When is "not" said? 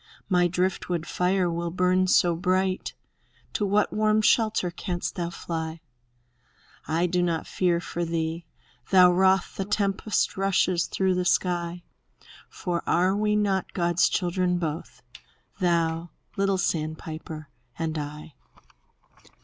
7.21-7.45, 13.35-13.73